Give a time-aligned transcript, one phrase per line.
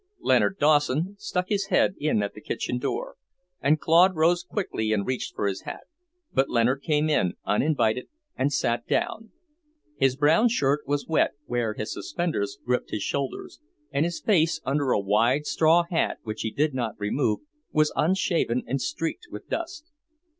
[0.19, 3.17] Leonard Dawson stuck his head in at the kitchen door,
[3.61, 5.81] and Claude rose quickly and reached for his hat;
[6.33, 9.29] but Leonard came in, uninvited, and sat down.
[9.97, 13.59] His brown shirt was wet where his suspenders gripped his shoulders,
[13.91, 17.41] and his face, under a wide straw hat which he did not remove,
[17.71, 19.91] was unshaven and streaked with dust.